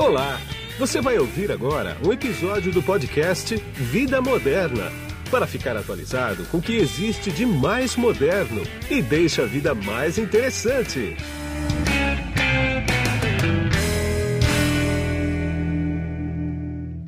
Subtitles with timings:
[0.00, 0.38] Olá!
[0.78, 4.90] Você vai ouvir agora um episódio do podcast Vida Moderna
[5.30, 10.16] para ficar atualizado com o que existe de mais moderno e deixa a vida mais
[10.16, 11.14] interessante.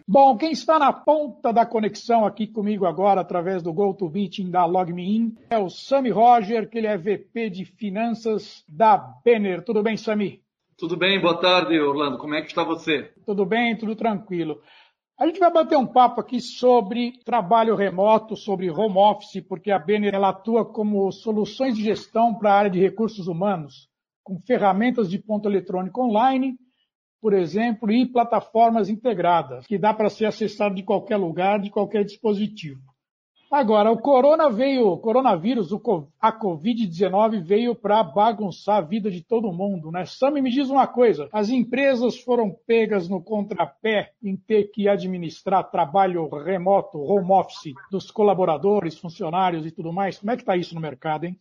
[0.07, 5.35] Bom, quem está na ponta da conexão aqui comigo agora, através do GoToMeeting da LogMeIn,
[5.49, 9.65] é o Sami Roger, que ele é VP de Finanças da Benner.
[9.65, 10.42] Tudo bem, Sami?
[10.83, 12.19] Tudo bem, boa tarde, Orlando.
[12.19, 13.13] Como é que está você?
[13.25, 14.61] Tudo bem, tudo tranquilo.
[15.17, 19.81] A gente vai bater um papo aqui sobre trabalho remoto, sobre home office, porque a
[20.13, 23.89] ela atua como soluções de gestão para a área de recursos humanos,
[24.25, 26.57] com ferramentas de ponto eletrônico online
[27.21, 32.05] por exemplo, e plataformas integradas, que dá para ser acessado de qualquer lugar, de qualquer
[32.05, 32.83] dispositivo.
[33.53, 35.71] Agora, o corona veio, o coronavírus,
[36.19, 40.07] a Covid-19 veio para bagunçar a vida de todo mundo, né?
[40.07, 45.71] Sam, me diz uma coisa: as empresas foram pegas no contrapé em ter que administrar
[45.71, 50.19] trabalho remoto, home office dos colaboradores, funcionários e tudo mais.
[50.19, 51.39] Como é que está isso no mercado, hein?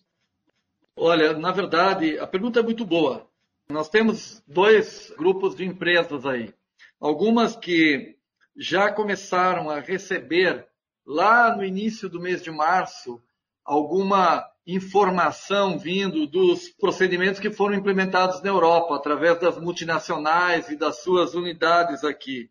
[0.98, 3.26] Olha, na verdade, a pergunta é muito boa.
[3.70, 6.54] Nós temos dois grupos de empresas aí.
[7.00, 8.18] Algumas que
[8.54, 10.68] já começaram a receber,
[11.12, 13.22] lá no início do mês de março,
[13.66, 21.02] alguma informação vindo dos procedimentos que foram implementados na Europa, através das multinacionais e das
[21.02, 22.50] suas unidades aqui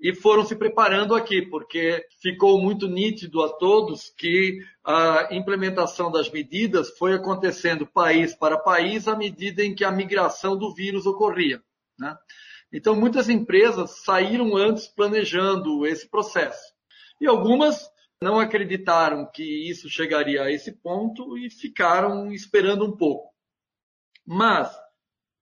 [0.00, 6.30] e foram se preparando aqui, porque ficou muito nítido a todos que a implementação das
[6.30, 11.62] medidas foi acontecendo país para país à medida em que a migração do vírus ocorria.
[11.98, 12.16] Né?
[12.72, 16.72] Então, muitas empresas saíram antes planejando esse processo.
[17.20, 17.90] E algumas
[18.22, 23.32] não acreditaram que isso chegaria a esse ponto e ficaram esperando um pouco.
[24.26, 24.70] Mas,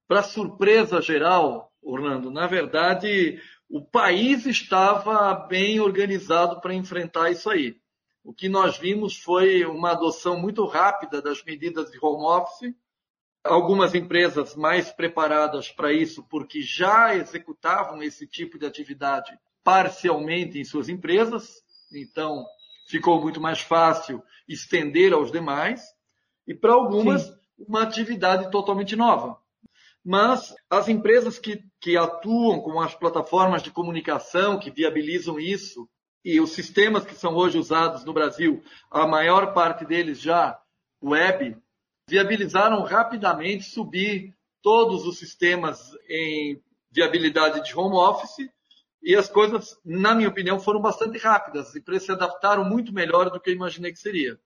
[0.07, 7.81] para surpresa geral, Orlando, na verdade, o país estava bem organizado para enfrentar isso aí.
[8.25, 12.75] O que nós vimos foi uma adoção muito rápida das medidas de home office,
[13.45, 20.65] algumas empresas mais preparadas para isso, porque já executavam esse tipo de atividade parcialmente em
[20.65, 21.63] suas empresas,
[21.93, 22.45] então
[22.89, 25.83] ficou muito mais fácil estender aos demais,
[26.47, 27.35] e para algumas, Sim.
[27.59, 29.39] uma atividade totalmente nova
[30.05, 35.87] mas as empresas que, que atuam com as plataformas de comunicação que viabilizam isso
[36.25, 40.59] e os sistemas que são hoje usados no Brasil, a maior parte deles já
[41.03, 41.57] web,
[42.09, 46.59] viabilizaram rapidamente subir todos os sistemas em
[46.91, 48.49] viabilidade de home office
[49.03, 51.69] e as coisas, na minha opinião, foram bastante rápidas.
[51.69, 54.39] As empresas se adaptaram muito melhor do que eu imaginei que seria.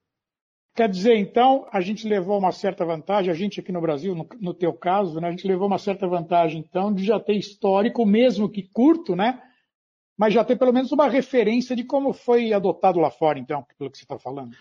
[0.74, 4.26] Quer dizer, então, a gente levou uma certa vantagem, a gente aqui no Brasil, no,
[4.40, 8.06] no teu caso, né, a gente levou uma certa vantagem, então, de já ter histórico,
[8.06, 9.42] mesmo que curto, né?
[10.16, 13.90] Mas já ter pelo menos uma referência de como foi adotado lá fora, então, pelo
[13.90, 14.56] que você está falando.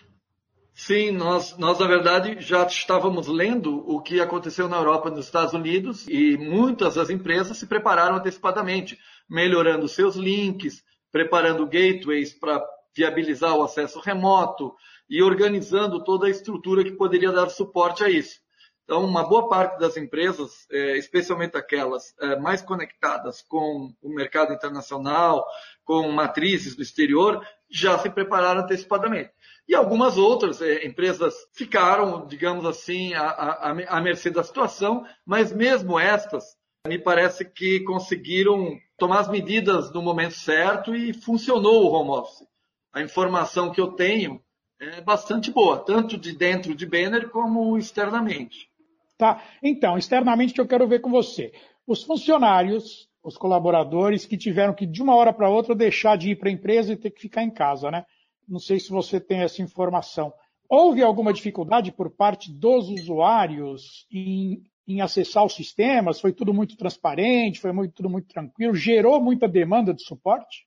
[0.74, 5.26] Sim, nós, nós, na verdade, já estávamos lendo o que aconteceu na Europa e nos
[5.26, 12.64] Estados Unidos e muitas das empresas se prepararam antecipadamente, melhorando seus links, preparando gateways para
[12.96, 14.74] viabilizar o acesso remoto,
[15.12, 18.40] e organizando toda a estrutura que poderia dar suporte a isso.
[18.84, 24.54] Então, uma boa parte das empresas, é, especialmente aquelas é, mais conectadas com o mercado
[24.54, 25.46] internacional,
[25.84, 29.30] com matrizes do exterior, já se prepararam antecipadamente.
[29.68, 36.44] E algumas outras é, empresas ficaram, digamos assim, à, mercê da situação, mas mesmo estas,
[36.86, 42.46] me parece que conseguiram tomar as medidas no momento certo e funcionou o home office.
[42.92, 44.42] A informação que eu tenho
[44.80, 48.68] é bastante boa, tanto de dentro de Banner como externamente.
[49.16, 49.40] Tá.
[49.62, 51.52] Então, externamente eu quero ver com você.
[51.86, 56.36] Os funcionários, os colaboradores que tiveram que de uma hora para outra deixar de ir
[56.36, 58.04] para a empresa e ter que ficar em casa, né?
[58.48, 60.32] Não sei se você tem essa informação.
[60.68, 66.20] Houve alguma dificuldade por parte dos usuários em, em acessar os sistemas?
[66.20, 67.60] Foi tudo muito transparente?
[67.60, 68.74] Foi muito, tudo muito tranquilo?
[68.74, 70.66] Gerou muita demanda de suporte?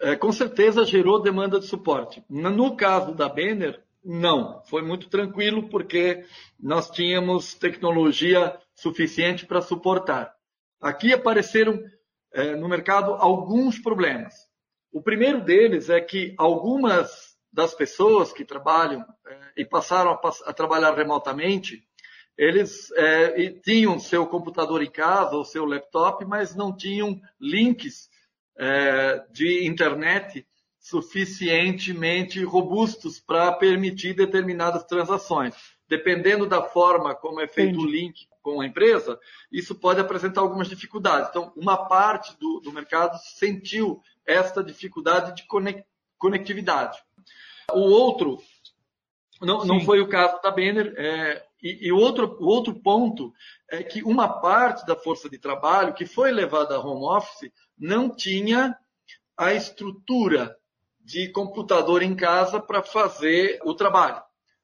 [0.00, 2.22] é, com certeza gerou demanda de suporte.
[2.28, 4.62] No caso da Banner, não.
[4.64, 6.24] Foi muito tranquilo porque
[6.60, 10.34] nós tínhamos tecnologia suficiente para suportar.
[10.80, 11.82] Aqui apareceram
[12.32, 14.34] é, no mercado alguns problemas.
[14.94, 20.52] O primeiro deles é que algumas das pessoas que trabalham é, e passaram a, a,
[20.52, 21.82] trabalhar remotamente,
[22.38, 28.08] eles é, tinham seu computador em casa ou seu laptop, mas não tinham links
[28.56, 30.46] é, de internet
[30.84, 35.54] suficientemente robustos para permitir determinadas transações.
[35.86, 37.86] dependendo da forma como é feito Entendi.
[37.86, 39.18] o link com a empresa,
[39.52, 41.28] isso pode apresentar algumas dificuldades.
[41.28, 45.46] Então, uma parte do, do mercado sentiu esta dificuldade de
[46.18, 46.98] conectividade.
[47.72, 48.38] O outro,
[49.40, 53.32] não, não foi o caso da Banner, é, e, e outro, o outro ponto
[53.70, 58.08] é que uma parte da força de trabalho que foi levada a home office não
[58.08, 58.76] tinha
[59.36, 60.56] a estrutura
[61.04, 64.22] de computador em casa para fazer o trabalho.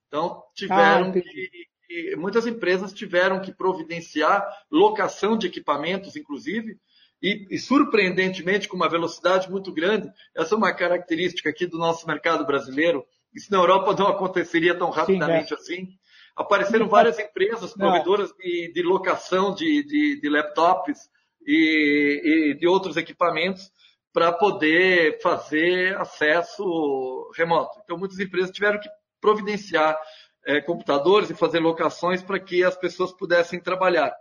[0.09, 6.79] Então, tiveram ah, que, muitas empresas tiveram que providenciar locação de equipamentos, inclusive,
[7.23, 10.11] e, e, surpreendentemente com uma velocidade muito grande.
[10.35, 13.05] Essa é uma característica aqui do nosso mercado brasileiro.
[13.35, 15.57] Isso na Europa não aconteceria tão rapidamente Sim, é.
[15.59, 15.89] assim.
[16.35, 21.11] Apareceram várias empresas provedoras de, de locação de, de, de laptops
[21.47, 23.71] e, e, de outros equipamentos
[24.13, 27.81] para poder fazer acesso remoto.
[27.85, 28.89] Então, muitas empresas tiveram que
[29.21, 29.99] providenciar
[30.45, 34.15] é, computadores e fazer locações para que as pessoas pudessem trabalhar.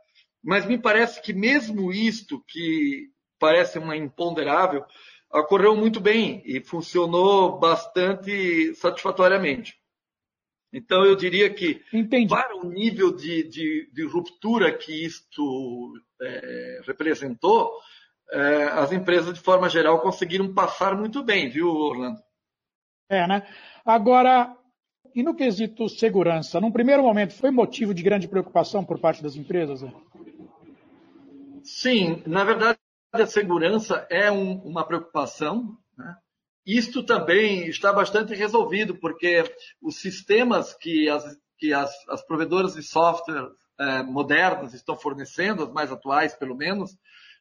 [0.44, 3.10] Mas me parece que mesmo isto, que
[3.40, 4.86] parece uma imponderável,
[5.32, 9.80] ocorreu muito bem e funcionou bastante satisfatoriamente.
[10.72, 12.30] Então, eu diria que, Entendi.
[12.30, 17.72] para o nível de, de, de ruptura que isto é, representou,
[18.74, 22.20] as empresas, de forma geral, conseguiram passar muito bem, viu, Orlando?
[23.10, 23.48] É, né?
[23.84, 24.56] Agora,
[25.16, 29.36] e no quesito segurança, num primeiro momento, foi motivo de grande preocupação por parte das
[29.36, 29.82] empresas?
[29.82, 29.92] Né?
[31.64, 32.78] Sim, na verdade,
[33.12, 35.76] a segurança é um, uma preocupação.
[35.98, 36.16] Né?
[36.66, 39.44] Isto também está bastante resolvido, porque
[39.82, 41.24] os sistemas que as,
[41.58, 43.50] que as, as provedoras de software
[43.80, 46.92] é, modernas estão fornecendo, as mais atuais pelo menos,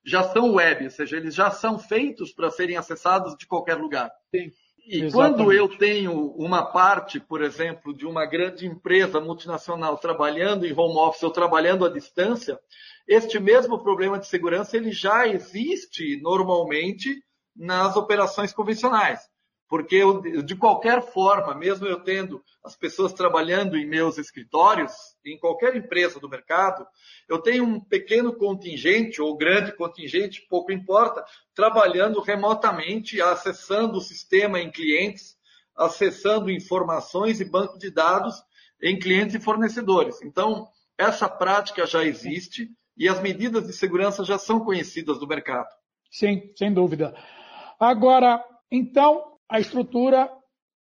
[0.09, 4.11] já são web, ou seja, eles já são feitos para serem acessados de qualquer lugar.
[4.35, 4.51] Sim,
[4.89, 5.13] e exatamente.
[5.13, 10.97] quando eu tenho uma parte, por exemplo, de uma grande empresa multinacional trabalhando em home
[10.97, 12.59] office ou trabalhando à distância,
[13.07, 17.23] este mesmo problema de segurança ele já existe normalmente
[17.55, 19.21] nas operações convencionais.
[19.69, 24.93] Porque eu, de qualquer forma, mesmo eu tendo as pessoas trabalhando em meus escritórios,
[25.25, 26.87] em qualquer empresa do mercado,
[27.29, 31.23] eu tenho um pequeno contingente ou grande contingente, pouco importa,
[31.55, 35.37] trabalhando remotamente, acessando o sistema em clientes,
[35.77, 38.43] acessando informações e banco de dados
[38.83, 40.23] em clientes e fornecedores.
[40.23, 40.67] Então,
[40.97, 45.69] essa prática já existe e as medidas de segurança já são conhecidas do mercado.
[46.11, 47.15] Sim, sem dúvida.
[47.79, 50.31] Agora, então, a estrutura,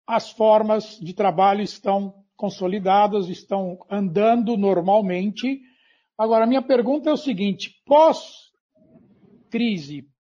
[0.06, 5.60] as formas de trabalho estão consolidadas, estão andando normalmente.
[6.16, 8.49] Agora, minha pergunta é o seguinte: pós-crise,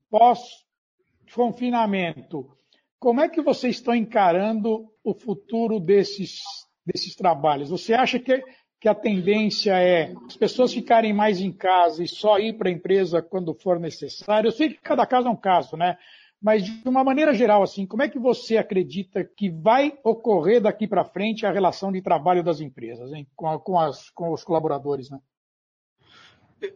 [0.09, 2.57] pós-confinamento,
[2.99, 6.41] como é que vocês estão encarando o futuro desses,
[6.85, 7.69] desses trabalhos?
[7.69, 8.43] Você acha que,
[8.79, 12.73] que a tendência é as pessoas ficarem mais em casa e só ir para a
[12.73, 14.49] empresa quando for necessário?
[14.49, 15.97] Eu sei que cada caso é um caso, né?
[16.41, 20.87] Mas de uma maneira geral, assim, como é que você acredita que vai ocorrer daqui
[20.87, 23.27] para frente a relação de trabalho das empresas hein?
[23.35, 25.09] Com, a, com, as, com os colaboradores?
[25.09, 25.19] Né?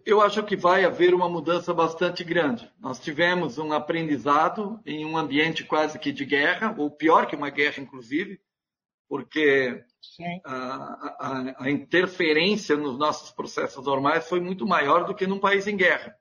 [0.05, 2.69] Eu acho que vai haver uma mudança bastante grande.
[2.79, 7.49] Nós tivemos um aprendizado em um ambiente quase que de guerra, ou pior que uma
[7.49, 8.39] guerra, inclusive,
[9.07, 9.83] porque
[10.45, 10.55] a,
[11.19, 15.77] a, a, interferência nos nossos processos normais foi muito maior do que num país em
[15.77, 16.17] guerra.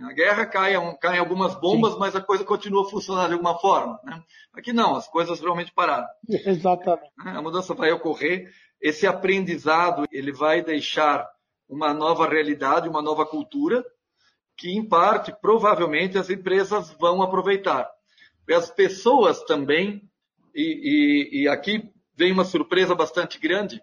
[0.00, 1.98] Na guerra caem, caem algumas bombas, Sim.
[2.00, 4.00] mas a coisa continua funcionando de alguma forma.
[4.02, 4.20] Né?
[4.52, 6.08] Aqui não, as coisas realmente pararam.
[6.28, 7.12] Exatamente.
[7.24, 7.30] Né?
[7.30, 8.52] A mudança vai ocorrer.
[8.80, 11.28] Esse aprendizado ele vai deixar
[11.68, 13.84] uma nova realidade, uma nova cultura,
[14.56, 17.88] que em parte, provavelmente, as empresas vão aproveitar.
[18.48, 20.02] E as pessoas também,
[20.54, 23.80] e, e, e aqui vem uma surpresa bastante grande,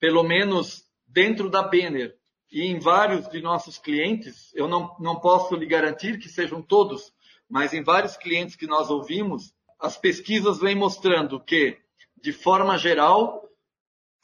[0.00, 2.16] pelo menos dentro da Benner,
[2.52, 7.10] e em vários de nossos clientes, eu não, não posso lhe garantir que sejam todos,
[7.48, 11.80] mas em vários clientes que nós ouvimos, as pesquisas vêm mostrando que,
[12.20, 13.48] de forma geral,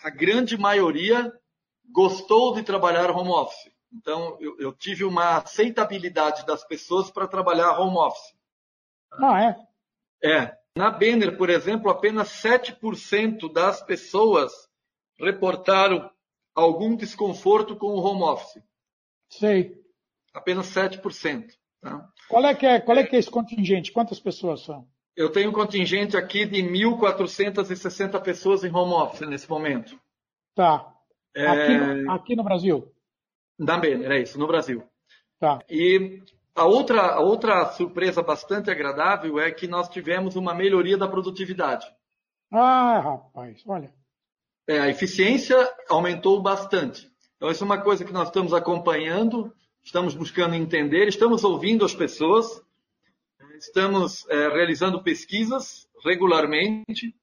[0.04, 1.32] a grande maioria
[1.90, 3.72] gostou de trabalhar home office.
[3.90, 8.34] Então, eu, eu tive uma aceitabilidade das pessoas para trabalhar home office.
[9.12, 9.56] Ah, é?
[10.22, 10.58] É.
[10.76, 14.52] Na Banner, por exemplo, apenas 7% das pessoas
[15.18, 16.10] reportaram
[16.58, 18.62] algum desconforto com o home office.
[19.30, 19.74] Sei.
[20.34, 21.46] Apenas 7%.
[21.80, 22.08] Tá?
[22.28, 23.92] Qual, é que é, qual é que é esse contingente?
[23.92, 24.86] Quantas pessoas são?
[25.16, 29.98] Eu tenho um contingente aqui de 1.460 pessoas em home office nesse momento.
[30.54, 30.94] Tá.
[31.34, 31.46] É...
[31.46, 32.92] Aqui, no, aqui, no, Brasil?
[33.64, 34.82] Também, é isso, no Brasil.
[35.38, 35.58] Tá.
[35.68, 36.22] E
[36.54, 41.86] a outra, a outra surpresa bastante agradável é que nós tivemos uma melhoria da produtividade.
[42.52, 43.92] Ah, rapaz, olha.
[44.68, 45.56] É, a eficiência
[45.88, 47.10] aumentou bastante.
[47.36, 49.50] Então, isso é uma coisa que nós estamos acompanhando,
[49.82, 52.62] estamos buscando entender, estamos ouvindo as pessoas,
[53.58, 57.14] estamos é, realizando pesquisas regularmente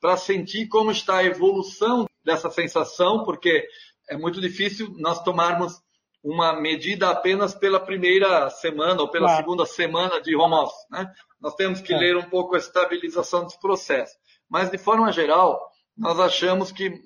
[0.00, 3.68] para sentir como está a evolução dessa sensação, porque
[4.08, 5.80] é muito difícil nós tomarmos
[6.24, 9.42] uma medida apenas pela primeira semana ou pela claro.
[9.42, 10.86] segunda semana de home office.
[10.90, 11.12] Né?
[11.40, 11.98] Nós temos que é.
[11.98, 14.16] ler um pouco a estabilização dos processos.
[14.48, 15.60] Mas, de forma geral,
[15.96, 17.02] nós achamos que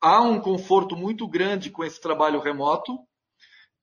[0.00, 2.98] há um conforto muito grande com esse trabalho remoto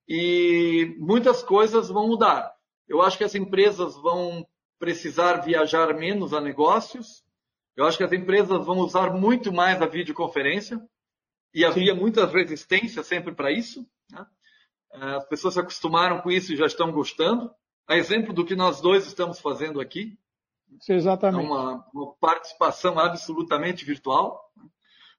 [0.07, 2.53] e muitas coisas vão mudar.
[2.87, 4.45] Eu acho que as empresas vão
[4.77, 7.23] precisar viajar menos a negócios.
[7.75, 10.81] Eu acho que as empresas vão usar muito mais a videoconferência
[11.53, 13.85] e havia muitas resistências sempre para isso.
[14.11, 14.25] Né?
[14.91, 17.51] As pessoas se acostumaram com isso e já estão gostando.
[17.87, 20.17] A exemplo do que nós dois estamos fazendo aqui.
[20.87, 21.45] Exatamente.
[21.45, 24.39] É uma, uma participação absolutamente virtual.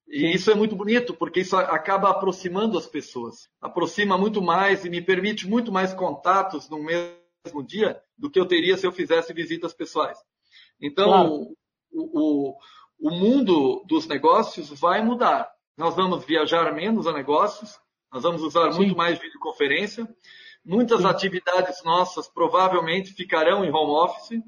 [0.09, 3.49] E isso é muito bonito, porque isso acaba aproximando as pessoas.
[3.61, 8.47] Aproxima muito mais e me permite muito mais contatos no mesmo dia do que eu
[8.47, 10.19] teria se eu fizesse visitas pessoais.
[10.81, 11.57] Então, claro.
[11.93, 12.59] o, o,
[13.01, 15.49] o mundo dos negócios vai mudar.
[15.77, 17.79] Nós vamos viajar menos a negócios,
[18.13, 18.79] nós vamos usar Sim.
[18.79, 20.09] muito mais videoconferência.
[20.65, 21.07] Muitas Sim.
[21.07, 24.43] atividades nossas provavelmente ficarão em home office.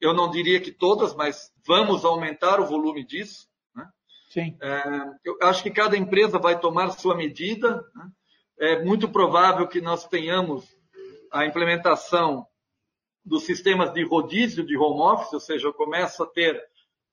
[0.00, 3.46] Eu não diria que todas, mas vamos aumentar o volume disso.
[3.74, 3.88] Né?
[4.30, 4.56] Sim.
[4.60, 4.82] É,
[5.24, 7.82] eu acho que cada empresa vai tomar sua medida.
[7.94, 8.08] Né?
[8.58, 10.64] É muito provável que nós tenhamos
[11.32, 12.46] a implementação
[13.24, 16.62] dos sistemas de rodízio de home office, ou seja, eu começo a ter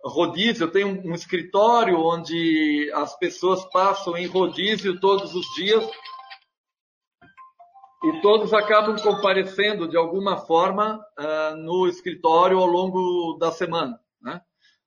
[0.06, 5.84] rodízio, eu tenho um escritório onde as pessoas passam em rodízio todos os dias
[8.03, 13.98] e todos acabam comparecendo de alguma forma uh, no escritório ao longo da semana.
[14.22, 14.41] Né?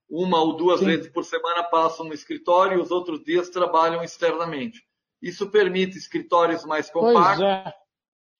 [0.09, 0.87] Uma ou duas Sim.
[0.87, 4.85] vezes por semana passam no escritório e os outros dias trabalham externamente.
[5.23, 7.75] Isso permite escritórios mais compactos, é.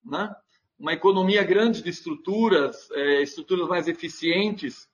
[0.05, 0.37] né?
[0.79, 4.87] uma economia grande de estruturas, é, estruturas mais eficientes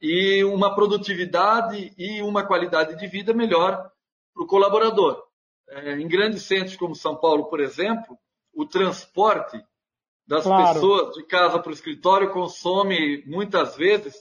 [0.00, 3.90] e uma produtividade e uma qualidade de vida melhor
[4.32, 5.22] para o colaborador.
[5.68, 8.18] É, em grandes centros como São Paulo, por exemplo,
[8.58, 9.56] o transporte
[10.26, 10.74] das claro.
[10.74, 14.16] pessoas de casa para o escritório consome muitas vezes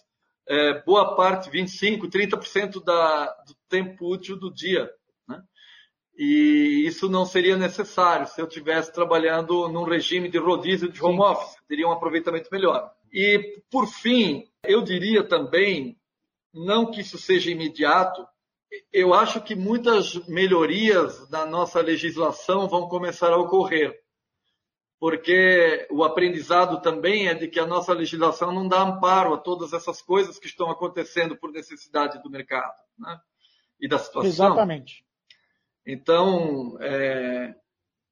[0.48, 4.88] é, boa parte, 25, 30% da, do tempo útil do dia.
[5.28, 5.42] Né?
[6.16, 11.18] E isso não seria necessário se eu estivesse trabalhando num regime de rodízio de home
[11.18, 11.24] Sim.
[11.24, 12.92] office, teria um aproveitamento melhor.
[13.12, 16.00] E, por fim, eu diria também,
[16.54, 18.24] não que isso seja imediato,
[18.94, 24.00] eu acho que muitas melhorias na nossa legislação vão começar a ocorrer,
[25.00, 29.74] porque o aprendizado também é de que a nossa legislação não dá amparo a todas
[29.74, 33.20] essas coisas que estão acontecendo por necessidade do mercado né?
[33.80, 34.30] e da situação.
[34.30, 35.06] Exatamente.
[35.86, 37.56] Então, é,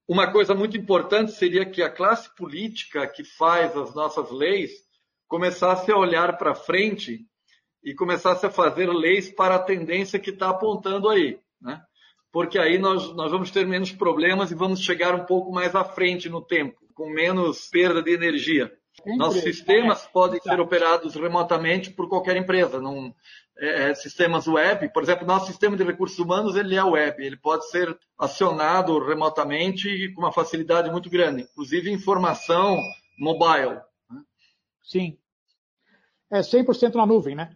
[0.07, 4.71] uma coisa muito importante seria que a classe política que faz as nossas leis
[5.27, 7.25] começasse a olhar para frente
[7.83, 11.83] e começasse a fazer leis para a tendência que está apontando aí, né?
[12.35, 15.85] Porque aí nós, nós vamos ter menos problemas e vamos chegar um pouco mais à
[15.85, 18.69] frente no tempo, com menos perda de energia.
[19.15, 22.81] Nossos sistemas podem ser operados remotamente por qualquer empresa.
[22.81, 23.15] Não,
[23.57, 27.37] é, é, sistemas web, por exemplo, nosso sistema de recursos humanos ele é web, ele
[27.37, 32.77] pode ser acionado remotamente e com uma facilidade muito grande, inclusive informação
[33.17, 33.79] mobile.
[34.83, 35.17] Sim.
[36.29, 37.55] É 100% na nuvem, né?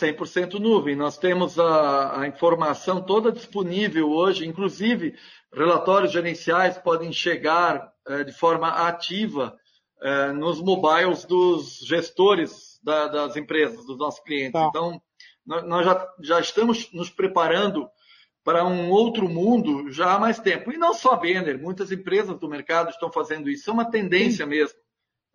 [0.00, 0.96] 100% nuvem.
[0.96, 5.14] Nós temos a, a, informação toda disponível hoje, inclusive
[5.52, 9.56] relatórios gerenciais podem chegar é, de forma ativa
[10.02, 14.52] é, nos mobiles dos gestores da, das empresas, dos nossos clientes.
[14.52, 14.66] Tá.
[14.68, 15.00] Então,
[15.46, 17.88] nós, já, já estamos nos preparando
[18.42, 20.72] para um outro mundo já há mais tempo.
[20.72, 23.68] E não só a Benner, muitas empresas do mercado estão fazendo isso.
[23.68, 24.50] É uma tendência Sim.
[24.50, 24.78] mesmo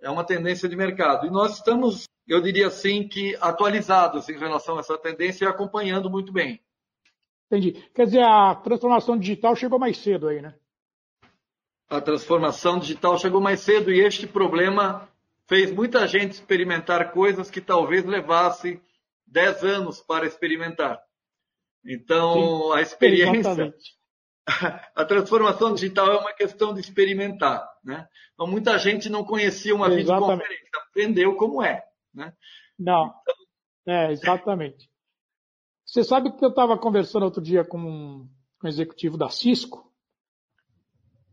[0.06, 1.26] é uma tendência de mercado.
[1.26, 6.12] E nós estamos, eu diria assim, que atualizados em relação a essa tendência e acompanhando
[6.12, 6.62] muito bem.
[7.48, 7.72] Entendi.
[7.94, 10.54] Quer dizer, a transformação digital chegou mais cedo aí, né?
[11.90, 15.10] A transformação digital chegou mais cedo e este problema
[15.48, 18.80] fez muita gente experimentar coisas que talvez levasse
[19.26, 21.02] 10 anos para experimentar.
[21.84, 23.98] Então, Sim, a experiência, exatamente.
[24.96, 27.68] A transformação digital é uma questão de experimentar.
[27.84, 28.08] Né?
[28.34, 30.04] Então, muita gente não conhecia uma exatamente.
[30.04, 31.84] videoconferência, aprendeu como é.
[32.14, 32.34] Né?
[32.78, 33.14] Não,
[33.88, 34.90] é, exatamente.
[35.86, 38.30] Você sabe que eu estava conversando outro dia com um,
[38.64, 39.86] um executivo da Cisco,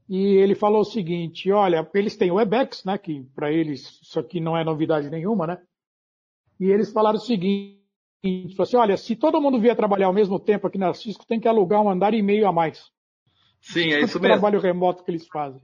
[0.09, 4.21] e ele falou o seguinte, olha, eles têm o Webex, né, que para eles isso
[4.21, 5.62] aqui não é novidade nenhuma, né?
[6.61, 7.81] E eles falaram o seguinte,
[8.61, 11.49] assim, olha, se todo mundo vier trabalhar ao mesmo tempo aqui na Cisco, tem que
[11.49, 12.90] alugar um andar e meio a mais.
[13.62, 14.37] Sim, é isso mesmo.
[14.37, 15.62] O trabalho remoto que eles fazem.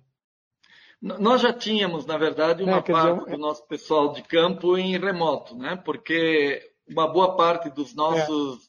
[1.00, 4.98] Nós já tínhamos, na verdade, uma é, parte dizer, do nosso pessoal de campo em
[4.98, 5.76] remoto, né?
[5.76, 8.68] Porque uma boa parte dos nossos, é.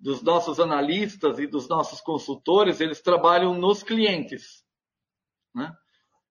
[0.00, 4.64] dos nossos analistas e dos nossos consultores, eles trabalham nos clientes,
[5.54, 5.72] né?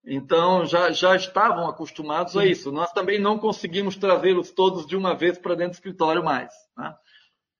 [0.09, 2.39] Então, já, já estavam acostumados Sim.
[2.39, 2.71] a isso.
[2.71, 6.53] Nós também não conseguimos trazê-los todos de uma vez para dentro do escritório mais.
[6.77, 6.95] Né?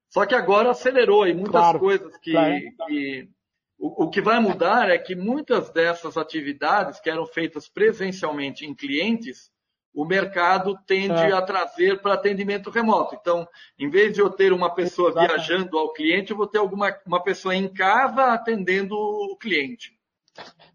[0.09, 2.55] Só que agora acelerou e muitas claro, coisas que, claro.
[2.87, 3.29] que
[3.79, 8.73] o, o, que vai mudar é que muitas dessas atividades que eram feitas presencialmente em
[8.73, 9.51] clientes,
[9.93, 11.31] o mercado tende é.
[11.31, 13.15] a trazer para atendimento remoto.
[13.15, 15.35] Então, em vez de eu ter uma pessoa Exatamente.
[15.35, 19.97] viajando ao cliente, eu vou ter alguma uma pessoa em casa atendendo o cliente.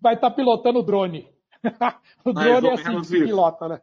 [0.01, 1.29] Vai estar tá pilotando o drone.
[2.25, 3.83] o Mais drone é assim, se pilota, né?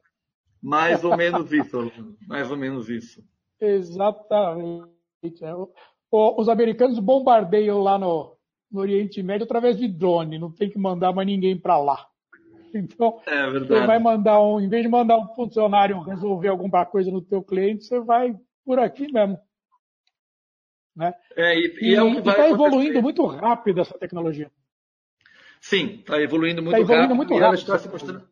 [0.61, 1.91] Mais ou menos isso,
[2.27, 3.23] mais ou menos isso.
[3.59, 4.89] Exatamente.
[5.41, 5.53] É,
[6.11, 8.38] os americanos bombardeiam lá no,
[8.71, 12.05] no Oriente Médio através de drone, não tem que mandar mais ninguém para lá.
[12.71, 17.09] Então, é você vai mandar um, em vez de mandar um funcionário resolver alguma coisa
[17.09, 19.39] no teu cliente, você vai por aqui mesmo.
[20.95, 21.11] Né?
[21.35, 24.51] É, e, e, e é está evoluindo muito rápido essa tecnologia.
[25.59, 27.15] Sim, está evoluindo muito tá evoluindo rápido.
[27.15, 27.59] Muito rápido.
[27.59, 28.29] está se mostrando,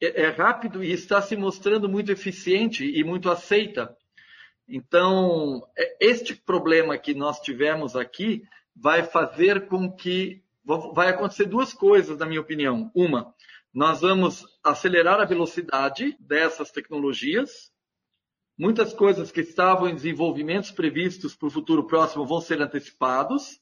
[0.00, 3.96] é, é rápido e está se mostrando muito eficiente e muito aceita.
[4.68, 8.42] Então, é, este problema que nós tivemos aqui
[8.74, 10.42] vai fazer com que
[10.94, 12.90] vai acontecer duas coisas, na minha opinião.
[12.94, 13.34] Uma,
[13.72, 17.72] nós vamos acelerar a velocidade dessas tecnologias.
[18.56, 23.60] Muitas coisas que estavam em desenvolvimentos previstos para o futuro próximo vão ser antecipados.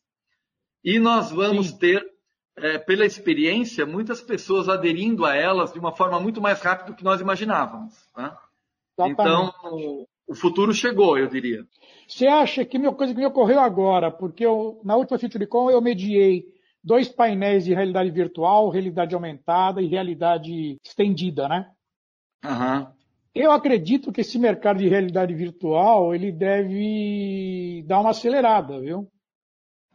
[0.85, 1.79] E nós vamos Sim.
[1.79, 2.13] ter,
[2.57, 6.97] é, pela experiência, muitas pessoas aderindo a elas de uma forma muito mais rápida do
[6.97, 7.95] que nós imaginávamos.
[8.17, 8.37] Né?
[8.99, 11.67] Então, o futuro chegou, eu diria.
[12.07, 15.81] Você acha que uma coisa que me ocorreu agora, porque eu, na última FutureCon eu
[15.81, 16.45] mediei
[16.85, 21.69] dois painéis de realidade virtual, realidade aumentada e realidade estendida, né?
[22.45, 22.87] Uhum.
[23.35, 29.11] Eu acredito que esse mercado de realidade virtual ele deve dar uma acelerada, viu?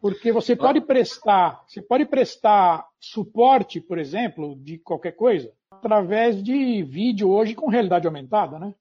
[0.01, 6.83] Porque você pode prestar, você pode prestar suporte, por exemplo, de qualquer coisa, através de
[6.83, 8.73] vídeo hoje com realidade aumentada, né?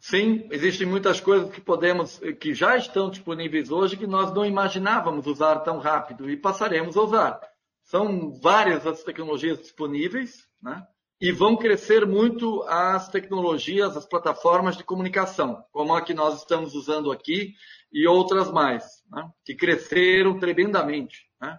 [0.00, 5.26] Sim, existem muitas coisas que podemos, que já estão disponíveis hoje que nós não imaginávamos
[5.26, 7.40] usar tão rápido e passaremos a usar.
[7.84, 10.82] São várias as tecnologias disponíveis, né?
[11.20, 16.74] E vão crescer muito as tecnologias, as plataformas de comunicação, como a que nós estamos
[16.74, 17.52] usando aqui
[17.92, 19.28] e outras mais, né?
[19.44, 21.26] que cresceram tremendamente.
[21.38, 21.58] Né?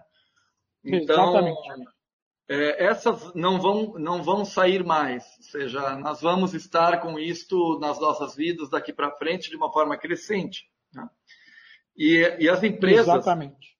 [0.84, 1.92] Então, Exatamente
[2.52, 5.24] é, essas não vão, não vão sair mais.
[5.38, 9.72] Ou seja, nós vamos estar com isto nas nossas vidas daqui para frente de uma
[9.72, 10.68] forma crescente.
[10.92, 11.08] Né?
[11.96, 13.08] E, e, as empresas.
[13.08, 13.72] Exatamente.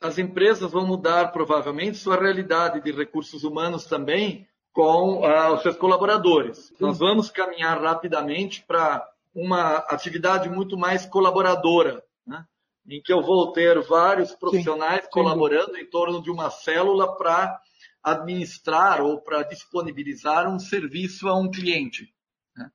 [0.00, 5.76] As empresas vão mudar provavelmente sua realidade de recursos humanos também com ah, os seus
[5.76, 6.58] colaboradores.
[6.58, 6.76] Sim.
[6.80, 12.44] Nós vamos caminhar rapidamente para uma atividade muito mais colaboradora, né?
[12.88, 15.10] em que eu vou ter vários profissionais Sim.
[15.10, 17.60] colaborando em torno de uma célula para
[18.02, 22.14] administrar ou para disponibilizar um serviço a um cliente.
[22.56, 22.70] Né?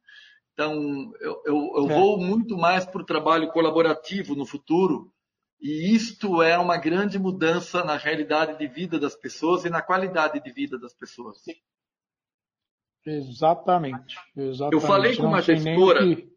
[0.53, 5.11] Então, eu, eu, eu vou muito mais para o trabalho colaborativo no futuro,
[5.59, 10.39] e isto é uma grande mudança na realidade de vida das pessoas e na qualidade
[10.39, 11.41] de vida das pessoas.
[13.05, 14.17] Exatamente.
[14.35, 14.73] exatamente.
[14.73, 16.27] Eu falei com uma gestora, que...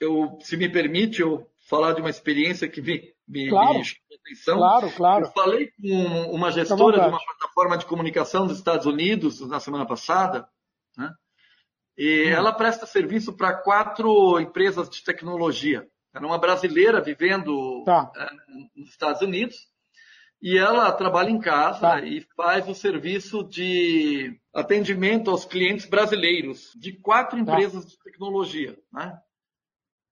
[0.00, 3.78] eu, se me permite, eu falar de uma experiência que me, me, claro.
[3.78, 4.58] me atenção.
[4.58, 5.24] Claro, claro.
[5.26, 9.86] Eu falei com uma gestora de uma plataforma de comunicação dos Estados Unidos na semana
[9.86, 10.48] passada,
[10.96, 11.12] né?
[11.96, 12.30] E hum.
[12.30, 15.88] ela presta serviço para quatro empresas de tecnologia.
[16.14, 18.10] Era uma brasileira vivendo tá.
[18.16, 18.30] é,
[18.76, 19.56] nos Estados Unidos
[20.40, 22.00] e ela trabalha em casa tá.
[22.02, 27.52] e faz o serviço de atendimento aos clientes brasileiros de quatro tá.
[27.52, 28.78] empresas de tecnologia.
[28.92, 29.18] Né?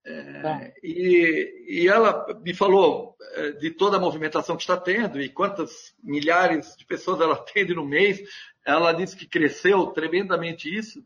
[0.05, 5.29] É, e, e, ela me falou é, de toda a movimentação que está tendo e
[5.29, 8.21] quantas milhares de pessoas ela atende no mês.
[8.65, 11.01] Ela disse que cresceu tremendamente isso,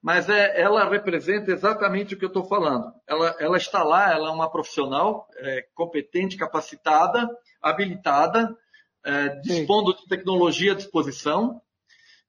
[0.00, 2.92] mas é, ela representa exatamente o que eu estou falando.
[3.06, 7.28] Ela, ela, está lá, ela é uma profissional é, competente, capacitada,
[7.60, 8.56] habilitada,
[9.04, 11.60] é, dispondo de tecnologia à disposição,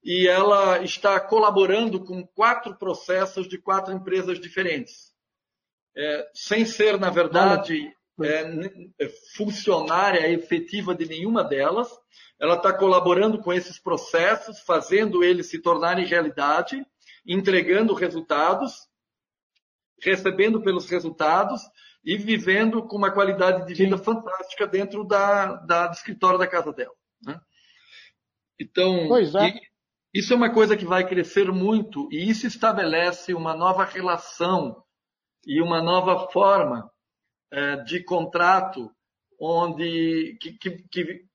[0.04, 5.16] e ela está colaborando com quatro processos de quatro empresas diferentes
[5.98, 8.42] é, sem ser, na verdade, é,
[9.00, 11.90] é, funcionária efetiva de nenhuma delas.
[12.40, 16.86] Ela está colaborando com esses processos, fazendo eles se tornarem realidade,
[17.26, 18.88] entregando resultados,
[20.02, 21.62] recebendo pelos resultados
[22.06, 24.04] e vivendo com uma qualidade de vida Sim.
[24.04, 26.94] fantástica dentro da, da, do escritório da casa dela.
[27.24, 27.40] Né?
[28.60, 29.60] Então, é.
[30.14, 34.84] isso é uma coisa que vai crescer muito e isso estabelece uma nova relação
[35.48, 36.92] e uma nova forma
[37.50, 38.92] é, de contrato
[39.40, 40.52] onde que,
[40.92, 41.26] que,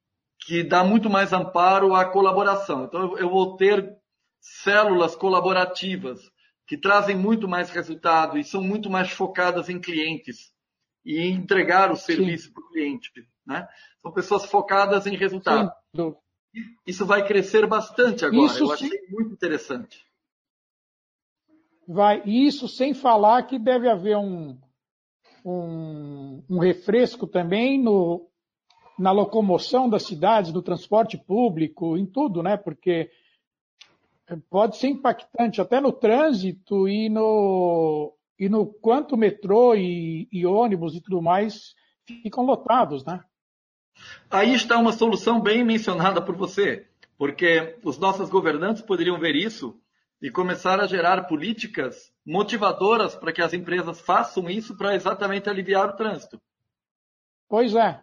[0.44, 2.84] que, dá muito mais amparo à colaboração.
[2.84, 3.96] Então, eu, vou ter
[4.38, 6.20] células colaborativas
[6.66, 10.52] que trazem muito mais resultado e são muito mais focadas em clientes
[11.04, 13.10] e entregar o serviço para o cliente.
[13.46, 13.66] Né?
[14.02, 15.72] São pessoas focadas em resultado.
[15.94, 16.14] Sim.
[16.86, 18.46] Isso vai crescer bastante agora.
[18.46, 19.06] Isso Eu achei sim.
[19.10, 20.04] muito interessante.
[21.86, 22.22] Vai.
[22.24, 24.58] Isso sem falar que deve haver um,
[25.44, 28.28] um, um refresco também no,
[28.98, 32.56] na locomoção das cidades, no transporte público, em tudo, né?
[32.56, 33.10] Porque
[34.48, 40.94] pode ser impactante até no trânsito e no, e no quanto metrô e, e ônibus
[40.94, 41.74] e tudo mais
[42.06, 43.22] ficam lotados, né?
[44.30, 46.86] Aí está uma solução bem mencionada por você,
[47.18, 49.78] porque os nossos governantes poderiam ver isso
[50.22, 55.88] e começar a gerar políticas motivadoras para que as empresas façam isso para exatamente aliviar
[55.88, 56.40] o trânsito.
[57.48, 58.00] Pois é.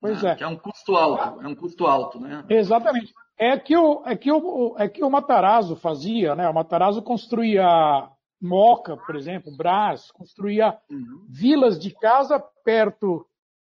[0.00, 0.36] Pois ah, é.
[0.36, 2.44] Que é um custo alto, é um custo alto, né?
[2.48, 3.12] Exatamente.
[3.36, 6.48] É que o, é que o, é que o Matarazzo fazia, né?
[6.48, 8.08] O Matarazzo construía
[8.40, 11.26] Moca, por exemplo, Brás, construía uhum.
[11.28, 13.26] vilas de casa perto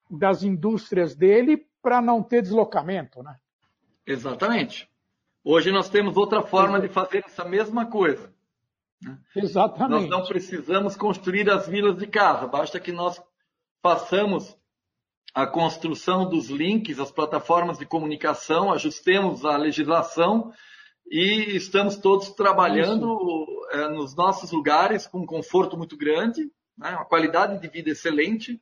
[0.09, 3.37] das indústrias dele para não ter deslocamento, né?
[4.05, 4.88] Exatamente.
[5.51, 8.31] Hoje nós temos outra forma de fazer essa mesma coisa.
[9.01, 9.17] Né?
[9.35, 10.01] Exatamente.
[10.01, 13.19] Nós não precisamos construir as vilas de casa, basta que nós
[13.81, 14.55] façamos
[15.33, 20.53] a construção dos links, as plataformas de comunicação, ajustemos a legislação
[21.09, 23.17] e estamos todos trabalhando
[23.71, 26.43] é, nos nossos lugares com um conforto muito grande,
[26.77, 28.61] né, uma qualidade de vida excelente,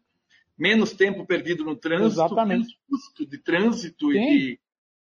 [0.57, 2.49] menos tempo perdido no trânsito, Exatamente.
[2.49, 4.59] menos custo de trânsito e de, e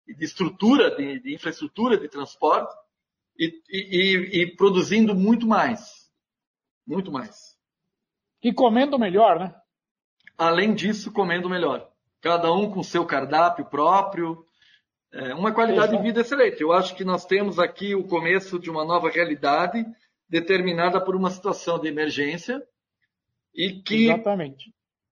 [0.08, 2.74] de, estrutura, de, de, infraestrutura de transporte
[3.38, 6.10] e, e, e produzindo muito mais.
[6.86, 7.58] Muito mais.
[8.42, 9.56] E comendo melhor, né?
[10.38, 11.90] Além disso, comendo melhor.
[12.22, 14.46] Cada um com seu cardápio próprio,
[15.12, 15.98] é uma qualidade Exato.
[15.98, 16.62] de vida excelente.
[16.62, 19.86] Eu acho que nós temos aqui o começo de uma nova realidade
[20.30, 22.62] determinada por uma situação de emergência
[23.56, 24.74] e que, Exatamente.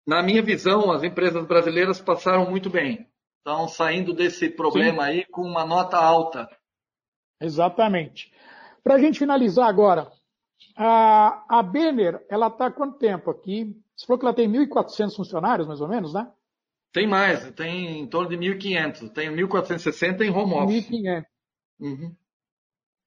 [0.07, 3.09] na minha visão, as empresas brasileiras passaram muito bem.
[3.39, 5.11] Estão saindo desse problema Sim.
[5.11, 6.49] aí com uma nota alta.
[7.41, 8.33] Exatamente.
[8.83, 10.11] Para a gente finalizar agora,
[10.77, 13.77] a, a Benner, ela está há quanto tempo aqui?
[13.97, 16.31] Você falou que ela tem 1.400 funcionários, mais ou menos, né?
[16.93, 19.13] Tem mais, tem em torno de 1.500.
[19.13, 20.89] Tem 1.460 em home office.
[20.89, 21.25] 1.500.
[21.81, 22.17] Uhum.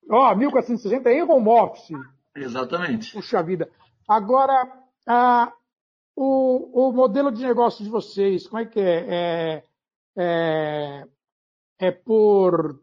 [0.09, 1.97] Ó, oh, 1.460 em home office.
[2.35, 3.13] Exatamente.
[3.13, 3.69] Puxa vida.
[4.07, 4.71] Agora,
[5.07, 5.51] a,
[6.15, 9.05] o, o modelo de negócio de vocês, como é que é?
[9.09, 9.63] É,
[10.17, 11.05] é,
[11.79, 12.79] é por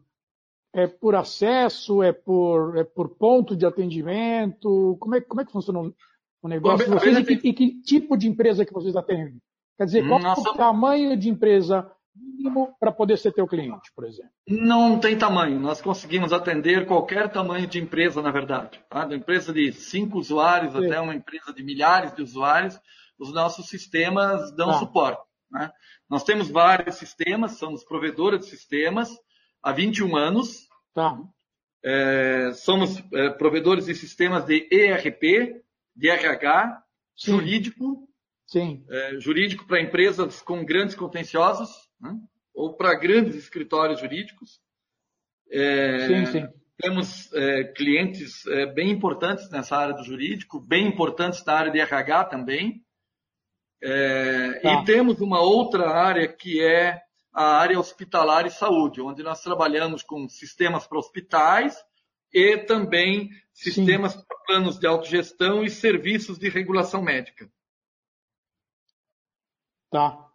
[0.73, 4.97] é por acesso, é por, é por ponto de atendimento?
[4.99, 5.79] Como é, como é que funciona
[6.41, 9.41] o negócio de vocês e que, e que, tipo de empresa que vocês atendem?
[9.77, 10.47] Quer dizer, qual Nossa...
[10.47, 14.31] é o tamanho de empresa mínimo para poder ser teu cliente, por exemplo?
[14.47, 15.59] Não tem tamanho.
[15.59, 18.79] Nós conseguimos atender qualquer tamanho de empresa, na verdade.
[18.89, 19.05] Tá?
[19.05, 20.85] Da empresa de cinco usuários Sim.
[20.85, 22.79] até uma empresa de milhares de usuários,
[23.17, 24.79] os nossos sistemas dão tá.
[24.79, 25.28] suporte.
[25.51, 25.71] Né?
[26.09, 29.09] Nós temos vários sistemas, somos provedores de sistemas
[29.61, 30.67] há 21 anos.
[30.93, 31.17] Tá.
[31.83, 35.61] É, somos é, provedores de sistemas de ERP,
[35.95, 36.83] de RH,
[37.15, 37.31] Sim.
[37.31, 38.09] jurídico
[38.49, 38.83] Sim.
[38.89, 41.69] É, jurídico para empresas com grandes contenciosos,
[42.01, 42.17] né?
[42.51, 44.59] ou para grandes escritórios jurídicos.
[45.51, 46.47] É, sim, sim.
[46.77, 51.79] Temos é, clientes é, bem importantes nessa área do jurídico, bem importantes na área de
[51.79, 52.83] RH também.
[53.81, 54.73] É, tá.
[54.73, 57.01] E temos uma outra área que é
[57.33, 61.77] a área hospitalar e saúde, onde nós trabalhamos com sistemas para hospitais
[62.33, 64.23] e também sistemas sim.
[64.27, 67.49] para planos de autogestão e serviços de regulação médica.
[69.89, 70.29] Tá.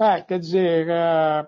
[0.00, 1.46] É, quer dizer, é,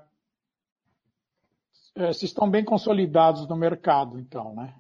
[1.95, 4.75] é, vocês estão bem consolidados no mercado, então, né?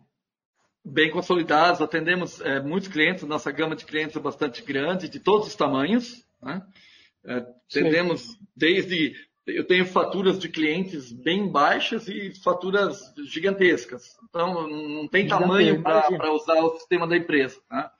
[0.84, 5.46] Bem consolidados, atendemos é, muitos clientes, nossa gama de clientes é bastante grande, de todos
[5.46, 6.26] os tamanhos.
[6.42, 6.60] Né?
[7.24, 7.36] É,
[7.70, 9.14] atendemos desde.
[9.46, 14.16] Eu tenho faturas de clientes bem baixas e faturas gigantescas.
[14.28, 17.60] Então, não tem tamanho para usar o sistema da empresa.
[17.70, 17.90] Né?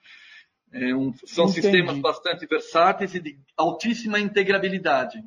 [0.72, 1.62] É um, são Entendi.
[1.62, 5.22] sistemas bastante versáteis e de altíssima integrabilidade.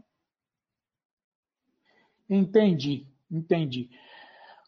[2.29, 3.89] Entendi, entendi.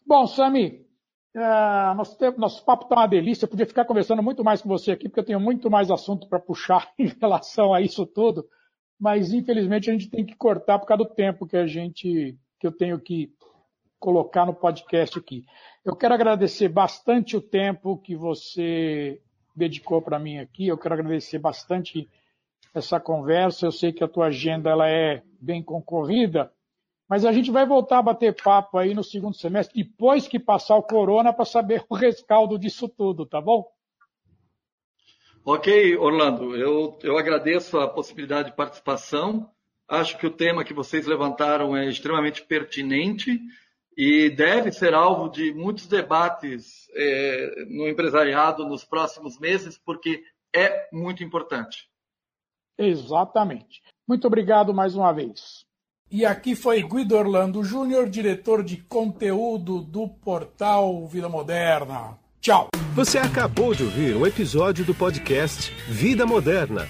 [0.06, 0.86] Bom, Sami,
[1.34, 3.44] É, nosso, tempo, nosso papo está uma delícia.
[3.44, 6.28] Eu podia ficar conversando muito mais com você aqui, porque eu tenho muito mais assunto
[6.28, 8.46] para puxar em relação a isso tudo.
[8.98, 12.66] Mas, infelizmente, a gente tem que cortar por causa do tempo que a gente que
[12.66, 13.32] eu tenho que
[14.00, 15.44] colocar no podcast aqui.
[15.84, 19.20] Eu quero agradecer bastante o tempo que você
[19.54, 20.66] dedicou para mim aqui.
[20.66, 22.08] Eu quero agradecer bastante
[22.74, 23.66] essa conversa.
[23.66, 26.50] Eu sei que a tua agenda ela é bem concorrida,
[27.08, 30.76] mas a gente vai voltar a bater papo aí no segundo semestre, depois que passar
[30.76, 33.66] o corona, para saber o rescaldo disso tudo, tá bom?
[35.44, 39.50] Ok, Orlando, eu, eu agradeço a possibilidade de participação.
[39.88, 43.40] Acho que o tema que vocês levantaram é extremamente pertinente
[43.96, 50.22] e deve ser alvo de muitos debates é, no empresariado nos próximos meses, porque
[50.54, 51.88] é muito importante.
[52.76, 53.82] Exatamente.
[54.06, 55.66] Muito obrigado mais uma vez.
[56.10, 62.18] E aqui foi Guido Orlando Júnior, diretor de conteúdo do portal Vida Moderna.
[62.40, 62.68] Tchau.
[62.94, 66.88] Você acabou de ouvir um episódio do podcast Vida Moderna.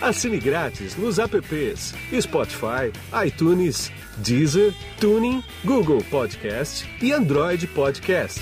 [0.00, 2.92] Assine grátis nos apps Spotify,
[3.26, 8.38] iTunes, Deezer, Tuning, Google Podcast e Android Podcast.